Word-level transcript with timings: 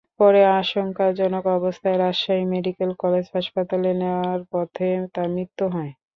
পরে 0.19 0.41
আশঙ্কাজনক 0.59 1.45
অবস্থায় 1.57 1.97
রাজশাহী 1.97 2.45
মেডিকেল 2.53 2.91
কলেজ 3.01 3.25
হাসপাতালে 3.35 3.89
নেওয়ার 4.01 4.41
পথে 4.51 4.85
তাঁর 5.13 5.27
মৃত্যু 5.35 5.65
হয়। 5.73 5.91